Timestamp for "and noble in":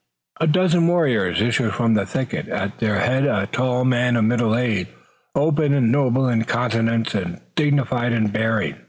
5.75-6.43